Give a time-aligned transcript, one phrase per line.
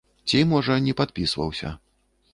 [0.29, 1.75] Ці, можа, не падпісваўся.